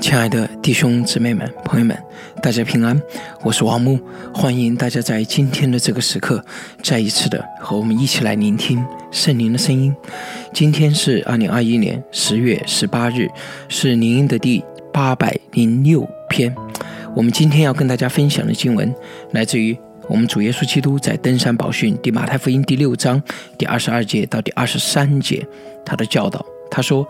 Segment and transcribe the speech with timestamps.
[0.00, 1.96] 亲爱的弟兄姊妹们、朋友们，
[2.42, 3.00] 大家平安，
[3.42, 4.00] 我是王木，
[4.34, 6.42] 欢迎大家在今天的这个时刻，
[6.82, 9.94] 再一次的和我们一起来聆听圣灵的声音。
[10.54, 13.28] 今天是二零二一年十月十八日，
[13.68, 16.54] 是灵音的第八百零六篇。
[17.14, 18.92] 我们今天要跟大家分享的经文，
[19.32, 19.76] 来自于
[20.08, 23.22] 我们主耶稣基督在登山宝训第马太福音第六章
[23.58, 25.46] 第二十二节到第二十三节，
[25.84, 26.44] 他的教导。
[26.72, 27.04] 他说：“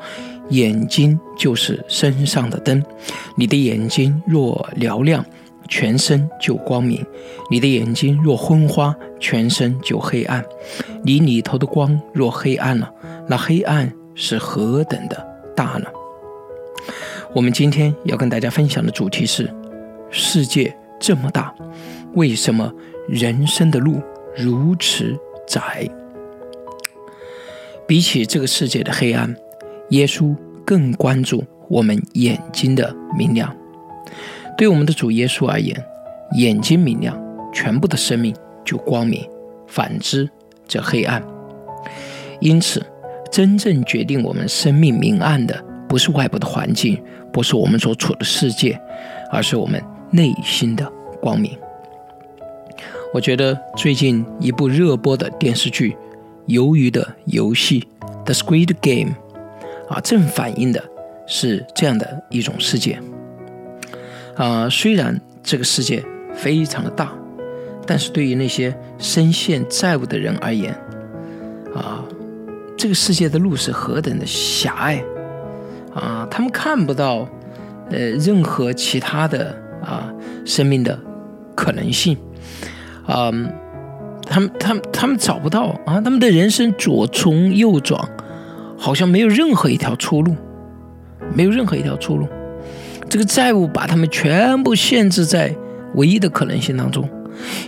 [0.50, 2.82] 眼睛就是身上的灯，
[3.36, 5.24] 你的眼睛若嘹亮，
[5.68, 7.02] 全身就光明；
[7.50, 10.44] 你的眼睛若昏花，全身就黑暗。
[11.02, 12.92] 你里头的光若黑暗了，
[13.28, 15.26] 那黑暗是何等的
[15.56, 15.86] 大呢？”
[17.32, 19.48] 我们今天要跟大家分享的主题是：
[20.10, 21.54] 世界这么大，
[22.14, 22.72] 为什么
[23.08, 24.00] 人生的路
[24.36, 25.88] 如此窄？
[27.86, 29.36] 比起这个世界的黑暗。
[29.90, 33.54] 耶稣更关注我们眼睛的明亮。
[34.56, 35.76] 对我们的主耶稣而言，
[36.36, 37.18] 眼睛明亮，
[37.52, 39.22] 全部的生命就光明；
[39.66, 40.28] 反之，
[40.66, 41.22] 则黑暗。
[42.40, 42.84] 因此，
[43.30, 47.02] 真正决定我们生命明暗的，不是外部的环境，
[47.32, 48.80] 不是我们所处的世界，
[49.30, 51.56] 而是我们内心的光明。
[53.12, 55.96] 我觉得最近一部热播的电视剧
[56.52, 57.80] 《鱿鱼的游戏》
[58.24, 59.14] （The Squid Game）。
[59.90, 60.82] 啊，正反映的
[61.26, 62.98] 是这样的一种世界。
[64.36, 66.02] 啊，虽然这个世界
[66.32, 67.12] 非常的大，
[67.84, 70.72] 但是对于那些深陷债务的人而言，
[71.74, 72.04] 啊，
[72.78, 75.04] 这个世界的路是何等的狭隘！
[75.92, 77.28] 啊，他们看不到
[77.90, 80.08] 呃任何其他的啊
[80.46, 80.96] 生命的
[81.56, 82.16] 可能性。
[83.06, 83.32] 啊，
[84.24, 88.08] 他们他们他们找不到啊，他们的人生左冲右撞。
[88.80, 90.34] 好像没有任何一条出路，
[91.34, 92.26] 没有任何一条出路。
[93.10, 95.54] 这个债务把他们全部限制在
[95.96, 97.06] 唯一的可能性当中，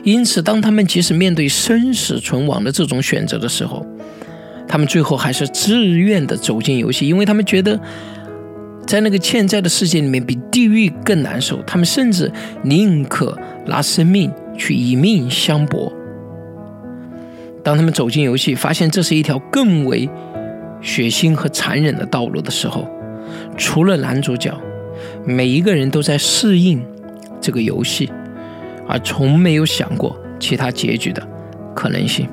[0.02, 3.84] 因此，当他们即使面对生死存亡的这种选择的时候，
[4.66, 7.78] 他们最后还是自愿的走进游戏，因为他们觉得
[8.86, 11.60] 在那个欠债的世界里面比地狱更难受。
[11.66, 12.32] 他们甚至
[12.62, 15.92] 宁可拿生命去以命相搏。
[17.62, 20.08] 当他们走进游戏，发现这是一条更为……
[20.82, 22.88] 血腥和残忍的道路的时候，
[23.56, 24.52] 除了男主角，
[25.24, 26.84] 每一个人都在适应
[27.40, 28.10] 这个游戏，
[28.88, 31.26] 而从没有想过其他结局的
[31.74, 32.28] 可能性。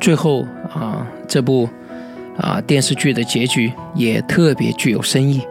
[0.00, 1.68] 最后啊，这部
[2.38, 5.42] 啊电视剧的结局也特别具有深意。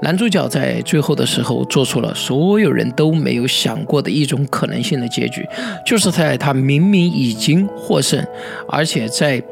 [0.00, 5.44] 男主角在最后的时候做出了所有人都没有想过的一种可能性的结局，
[5.84, 8.24] 就是在他明明已经获胜，
[8.68, 9.42] 而且在。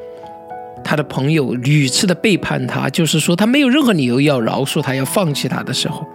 [0.88, 6.06] 他的朋友屡次的背叛他，就是说他没有任何理由要饶恕他，要放弃他的时候，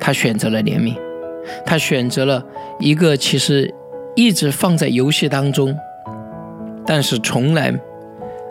[0.00, 0.96] 他选择了怜悯，
[1.66, 2.42] 他选择了
[2.80, 3.74] 一个其实
[4.16, 5.76] 一直放在游戏当中，
[6.86, 7.70] 但是从来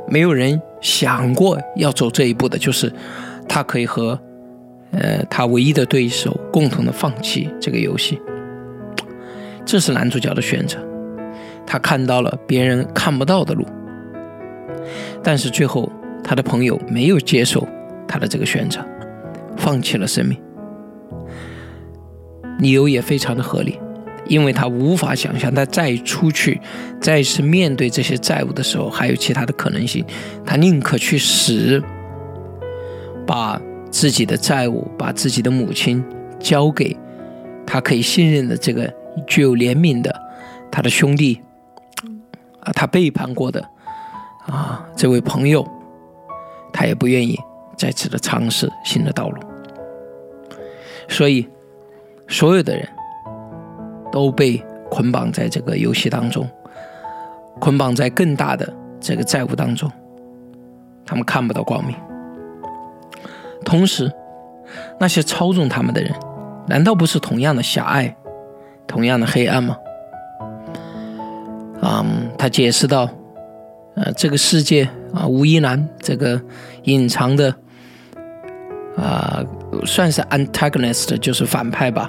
[0.07, 2.93] 没有人想过要走这一步的，就是
[3.49, 4.19] 他可以和
[4.91, 8.21] 呃他唯一的对手共同的放弃这个游戏，
[9.65, 10.77] 这是男主角的选择，
[11.65, 13.65] 他看到了别人看不到的路。
[15.23, 15.91] 但是最后，
[16.23, 17.67] 他的朋友没有接受
[18.07, 18.85] 他的这个选择，
[19.57, 20.37] 放弃了生命。
[22.59, 23.79] 理由也非常的合理，
[24.27, 26.59] 因为他无法想象他再出去、
[26.99, 30.03] 再次面对这些债务的时候还有其他的可能性。
[30.43, 31.81] 他宁可去死，
[33.27, 33.61] 把
[33.91, 36.03] 自己的债务、把自己的母亲
[36.39, 36.97] 交给
[37.65, 38.91] 他可以信任的这个
[39.27, 40.13] 具有怜悯的
[40.71, 41.39] 他的兄弟
[42.61, 43.63] 啊，他背叛过的。
[44.47, 45.65] 啊，这位朋友，
[46.71, 47.37] 他也不愿意
[47.75, 49.41] 再次的尝试新的道路，
[51.09, 51.47] 所以
[52.27, 52.87] 所有的人
[54.11, 56.49] 都被捆绑在这个游戏当中，
[57.59, 59.91] 捆绑在更大的这个债务当中，
[61.05, 61.93] 他们看不到光明。
[63.65, 64.09] 同时，
[64.97, 66.13] 那些操纵他们的人，
[66.67, 68.15] 难道不是同样的狭隘，
[68.87, 69.75] 同样的黑暗吗？
[71.81, 73.09] 嗯，他解释道。
[73.97, 76.39] 呃，这个世界啊，吴一男这个
[76.83, 77.53] 隐藏的
[78.95, 79.43] 啊，
[79.85, 82.07] 算是 antagonist，就是反派吧。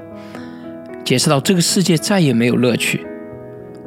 [1.02, 3.06] 解释到这个世界再也没有乐趣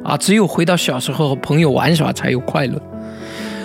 [0.02, 2.82] 啊，只有回到小时候和朋友玩耍才有快乐。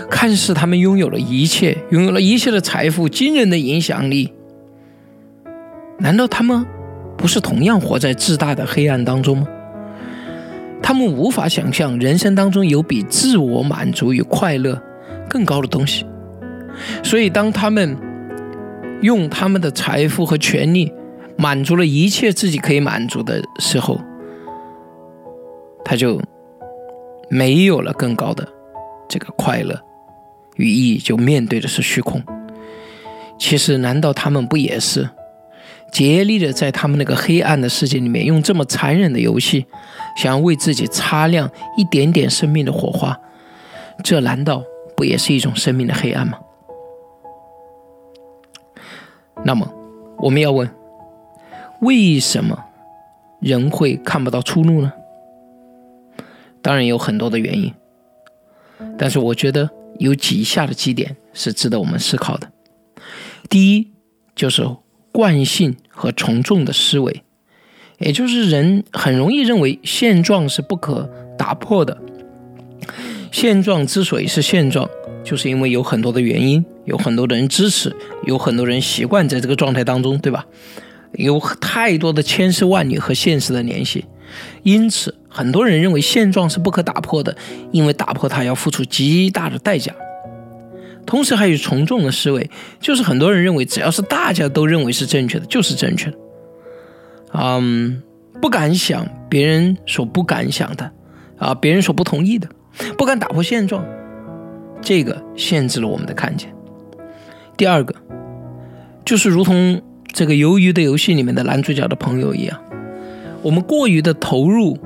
[0.08, 4.32] 看似他们拥有了一切，拥有了一切的财富、惊人的影响力，
[5.98, 6.64] 难道他们
[7.18, 9.48] 不是同样活在自大的黑暗当中吗？
[10.82, 14.82] 他们无法想象人生当中有比自我满足与快乐
[15.30, 16.06] 更高的东西，
[17.04, 17.98] 所以当他们
[19.02, 20.92] 用他们的财富和权利
[21.38, 24.00] 满足了一切自己可以满足的时候，
[25.84, 26.22] 他就
[27.30, 28.48] 没有了更高的
[29.08, 29.80] 这个快乐
[30.56, 32.24] 与意义，就面对的是虚空。
[33.38, 35.08] 其实，难道他们不也是
[35.92, 39.66] 竭力的在他们那个黑暗的世界里面，用这么残忍的游戏，
[40.18, 43.18] 想要为自己擦亮一点点生命的火花？
[44.04, 44.64] 这难道
[44.96, 46.38] 不也是一种生命的黑暗吗？
[49.46, 49.72] 那么，
[50.18, 50.70] 我们要问：
[51.82, 52.66] 为什么
[53.40, 54.92] 人会看不到出路呢？
[56.62, 57.74] 当然有很多的原因，
[58.98, 59.70] 但是我觉得
[60.00, 62.52] 有以下的几点是值得我们思考的。
[63.50, 63.92] 第一，
[64.36, 64.68] 就是
[65.18, 67.24] 惯性和从众的思维，
[67.98, 71.98] 也就是人很容易认为现状是不可打破的。
[73.32, 74.88] 现状之所以是现状，
[75.24, 76.64] 就是因为有很多的原因。
[76.86, 80.46] 有很多的人支持，有很多人习惯在这个状态当中，对吧？
[81.14, 84.06] 有太多的千丝万缕和现实的联系，
[84.62, 87.36] 因此很多人认为现状是不可打破的，
[87.72, 89.92] 因为打破它要付出极大的代价。
[91.08, 92.48] 同时还有从众的思维，
[92.80, 96.18] 就是很多人认为只要是大家都认为是正确的，就是正确的。
[97.34, 98.04] 嗯，
[98.42, 100.92] 不敢想别人所不敢想的，
[101.38, 102.48] 啊，别人所不同意的，
[102.98, 103.84] 不敢打破现状，
[104.82, 106.54] 这个限制了我们的看见。
[107.56, 107.96] 第二个，
[109.06, 109.82] 就是如同
[110.12, 112.60] 这个鱿鱼的游戏里面的男主角的朋友一样，
[113.42, 114.78] 我们过于的投入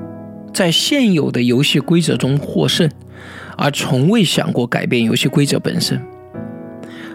[0.54, 2.88] 在现有的游戏规则中获胜，
[3.56, 6.00] 而从未想过改变游戏规则本身。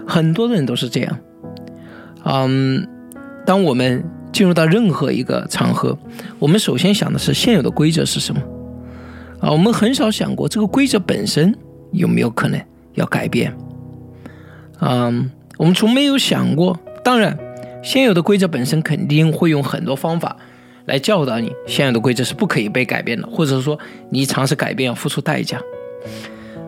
[0.08, 1.20] 很多人都是这样。
[2.24, 2.88] 嗯，
[3.46, 5.98] 当我们进入到任何一个场合，
[6.40, 8.42] 我们首先想的是现有的规则是什么？
[9.42, 11.54] 啊，我们很少想过这个规则本身
[11.92, 12.60] 有没有可能
[12.94, 13.54] 要改变。
[14.80, 15.30] 嗯。
[15.58, 17.36] 我们从没有想过，当然，
[17.82, 20.38] 现有的规则本身肯定会用很多方法
[20.86, 23.80] 来教导你，现有的规则是不可以被改变的，或者说
[24.12, 25.60] 你尝试改变要付出代价。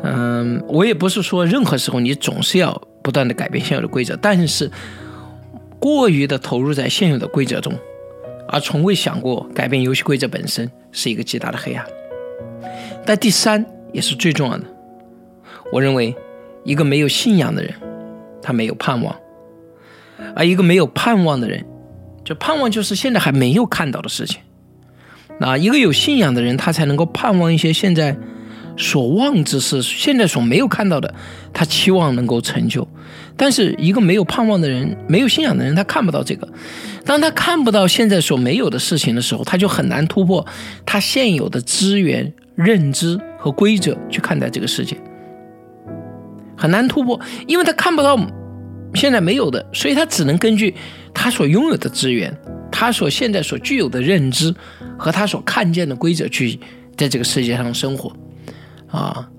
[0.02, 4.70] 嗯，我也不是说任何时候你总是要不断的改变现有的规则，但是
[5.80, 7.74] 过于的投入在现有的规则中，
[8.48, 11.84] 而从未想过改变游戏规则本身是一个极大的黑暗。
[13.04, 14.64] 但第三也是最重要的，
[15.72, 16.16] 我认为
[16.64, 17.74] 一个没有信仰的人。
[18.44, 19.16] 他没有盼望，
[20.36, 21.66] 而一个没有盼望的人，
[22.24, 24.40] 就盼望就是现在还没有看到的事情。
[25.40, 28.16] 那一个有信仰的人，他才能够盼望一些现在
[28.80, 31.14] 所望之事，现在所没有看到的，
[31.54, 32.88] 他期望能够成就。
[33.36, 36.48] 但是一个没有盼望的人，没有信仰的人，他看不到这个。
[37.06, 40.46] 当他看不到现在所没有的事情的时候，他就很难突破
[40.86, 44.98] 他现有的资源、认知和规则去看待这个世界。
[46.56, 48.18] 很难突破，因为他看不到
[48.96, 50.74] 现在没有的，所以他只能根据
[51.14, 52.34] 他所拥有的资源，
[52.72, 54.56] 他所现在所具有的认知
[54.98, 56.58] 和他所看见的规则去
[56.96, 58.12] 在这个世界上生活。
[58.92, 59.30] 啊，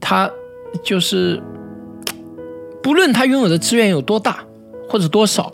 [0.00, 0.30] 他
[0.84, 1.42] 就是
[2.82, 4.44] 不论他拥有的资源有多大
[4.88, 5.52] 或者多少，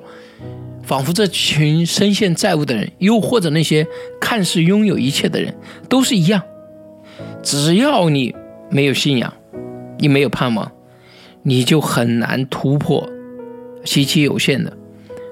[0.83, 3.87] 仿佛这群深陷债务的人，又或者那些
[4.21, 5.55] 看似拥有一切的人，
[5.89, 6.43] 都是一样。
[7.43, 8.35] 只要你
[8.71, 9.33] 没有信仰。
[9.99, 10.73] 你没有盼望，
[11.45, 13.09] 你就很难突破
[13.85, 14.77] 极其有限的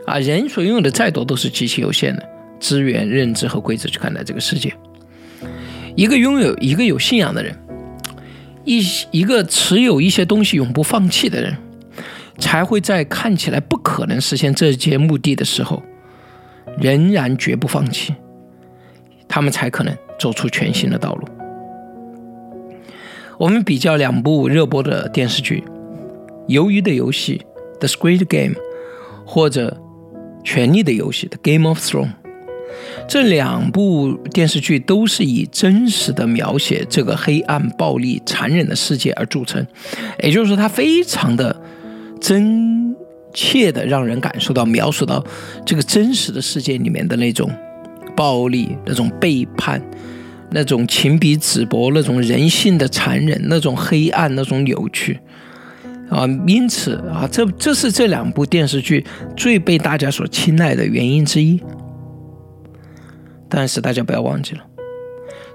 [0.06, 0.16] 啊！
[0.20, 2.22] 人所拥有的再多都是极其有限的
[2.60, 4.72] 资源、认知和规则去看待这个世界。
[5.96, 7.52] 一个拥有一个有信仰的人，
[8.64, 11.56] 一一个持有一些东西永不放弃的人，
[12.38, 15.82] 才会在看起来不可能实现这些目的的时候，
[16.78, 18.14] 仍然绝不放弃。
[19.26, 21.28] 他们才可能走出全新的道路。
[23.38, 25.64] 我们比较两部热播的电视剧，
[26.52, 27.40] 《鱿鱼的游戏》
[27.78, 28.54] （The Squid Game）
[29.24, 29.80] 或者
[30.44, 32.19] 《权力的游戏》（The Game of Thrones）。
[33.08, 39.66] 这两部电视剧都是以真实的描写这个黑暗、暴力、残忍的世界而著称，
[40.22, 41.54] 也就是说，它非常的
[42.20, 42.94] 真
[43.32, 45.24] 切的让人感受到、描述到
[45.64, 47.50] 这个真实的世界里面的那种
[48.16, 49.80] 暴力、那种背叛。
[50.52, 55.16] 那种情比纸薄，那种人性的残忍，那种黑暗，那种扭曲，
[56.08, 61.62] 啊，因此啊，这这是这两部电视剧最被大家所青睐的原因之一。
[63.50, 64.64] 但是大家不要忘记了，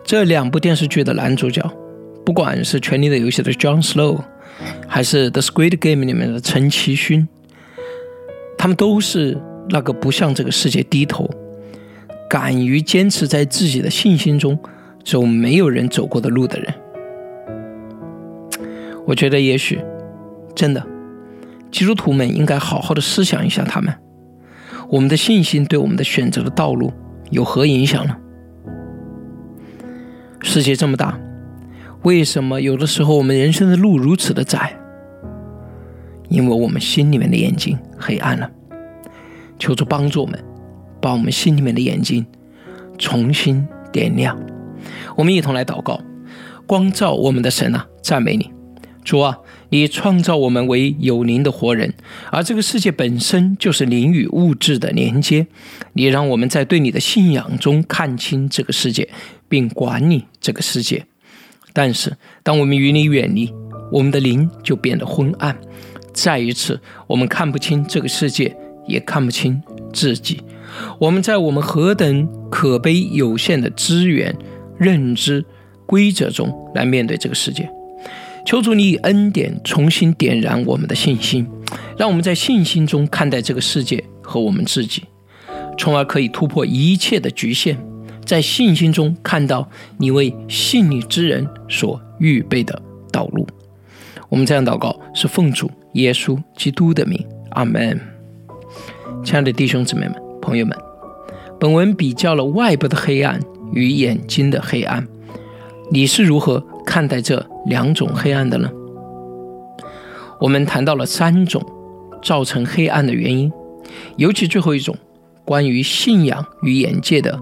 [0.04, 1.68] 这两部电视剧的男主角，
[2.26, 4.22] 不管是《权力的游戏》的 John Snow，
[4.88, 7.28] 还是《The Squid Game》里面的陈其勋，
[8.58, 11.30] 他们都是那个不向这个世界低头，
[12.30, 14.60] 敢于坚持在自己的信心中。
[15.06, 16.74] 走没有人走过的路的人，
[19.06, 19.80] 我觉得也许
[20.56, 20.84] 真的
[21.72, 23.94] 基督徒们应该好好的思想一下，他们，
[24.90, 26.92] 我们的信心对我们的选择的道路
[27.32, 28.18] 有何影响呢？
[30.42, 31.20] 世界这么大，
[32.04, 34.80] 为什么有的时候我们人生的路如此的窄？
[36.30, 38.50] 因为我们心里面的眼睛黑暗了。
[39.58, 40.44] 求主帮助我们，
[41.02, 42.26] 把我们心里面的眼睛
[42.98, 44.38] 重新点亮。
[45.16, 46.02] 我们一同来祷告：
[46.68, 48.52] 光照我们的神啊，赞美你，
[49.04, 49.38] 主啊！
[49.70, 51.94] 你创造我们为有灵的活人，
[52.32, 55.48] 而这个世界本身就是灵与物质的连接。
[55.94, 59.10] 你让我们在对你的信仰中看清这个世界，
[59.50, 61.06] 并管理这个世界。
[61.74, 63.52] 但是，当我们与你远离，
[63.92, 65.58] 我们的灵就变得昏暗。
[66.14, 68.56] 再一次，我们看不清这个世界。
[68.88, 69.60] 也看不清
[69.92, 70.40] 自己，
[71.00, 74.38] 我们在我们何等可悲有限的资源、
[74.78, 75.44] 认知、
[75.88, 77.68] 规则中来面对这个世界。
[78.46, 81.48] 求主你以恩典重新点燃我们的信心，
[81.98, 85.04] 让我们在信心中看待这个世界和我们自己，
[85.80, 87.76] 从而可以突破一切的局限，
[88.24, 92.80] 在信心中看到你为信你之人所预备的
[93.12, 93.48] 道路。
[94.30, 97.20] 我们这样祷告，是奉主耶稣基督的名，
[97.52, 98.00] 阿门。
[99.24, 100.78] 亲爱的弟兄姊妹们、朋友们，
[101.60, 103.40] 本文比较了外部的黑暗
[103.74, 105.08] 与眼睛的黑暗，
[105.92, 108.70] 你是如何看待这两种黑暗的呢？
[110.40, 111.62] 我们谈到了三种
[112.22, 113.52] 造成黑暗的原因，
[114.18, 114.96] 尤其最后一种
[115.44, 117.40] 关于信仰与眼界的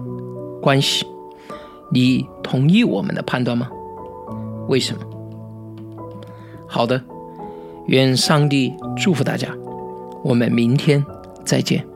[0.62, 1.06] 关系，
[1.92, 3.68] 你同意我们的判断吗？
[4.68, 5.00] 为什么？
[6.66, 7.02] 好的，
[7.86, 9.48] 愿上帝祝福大家，
[10.22, 11.04] 我们明天。
[11.44, 11.93] 再见。